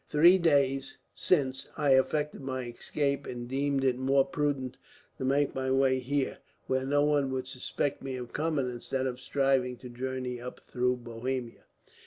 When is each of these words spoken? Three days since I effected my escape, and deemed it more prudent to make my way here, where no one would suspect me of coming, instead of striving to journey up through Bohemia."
Three 0.09 0.39
days 0.39 0.97
since 1.13 1.67
I 1.77 1.91
effected 1.93 2.41
my 2.41 2.63
escape, 2.65 3.27
and 3.27 3.47
deemed 3.47 3.83
it 3.83 3.99
more 3.99 4.25
prudent 4.25 4.77
to 5.19 5.23
make 5.25 5.53
my 5.53 5.69
way 5.69 5.99
here, 5.99 6.39
where 6.65 6.87
no 6.87 7.03
one 7.03 7.29
would 7.29 7.47
suspect 7.47 8.01
me 8.01 8.15
of 8.17 8.33
coming, 8.33 8.67
instead 8.67 9.05
of 9.05 9.19
striving 9.19 9.77
to 9.77 9.89
journey 9.89 10.41
up 10.41 10.59
through 10.67 10.95
Bohemia." 10.95 11.65